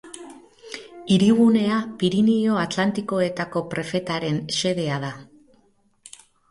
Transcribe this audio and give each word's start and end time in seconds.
Hirigunea 1.15 1.75
Pirinio 2.03 2.57
Atlantikoetako 2.63 3.65
prefetaren 3.75 4.45
xedea 4.61 5.03
da. 5.07 5.17